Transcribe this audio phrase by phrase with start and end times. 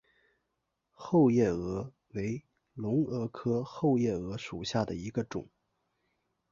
[0.93, 5.47] 后夜蛾为隆蛾科后夜蛾属下的一个种。